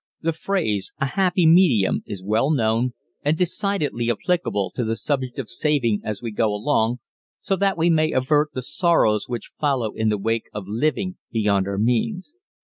The 0.21 0.33
phrase 0.33 0.93
"a 0.99 1.05
happy 1.05 1.45
medium" 1.45 2.01
is 2.07 2.23
well 2.23 2.49
known 2.49 2.93
and 3.21 3.37
decidedly 3.37 4.09
applicable 4.09 4.71
to 4.73 4.83
the 4.83 4.95
subject 4.95 5.37
of 5.37 5.47
saving 5.47 6.01
as 6.03 6.23
we 6.23 6.31
go 6.31 6.51
along 6.55 6.97
so 7.39 7.55
that 7.57 7.77
we 7.77 7.91
may 7.91 8.11
avert 8.11 8.49
the 8.55 8.63
sorrows 8.63 9.29
which 9.29 9.51
follow 9.59 9.93
in 9.93 10.09
the 10.09 10.17
wake 10.17 10.49
of 10.55 10.65
living 10.67 11.17
beyond 11.31 11.67
our 11.67 11.77
means. 11.77 12.37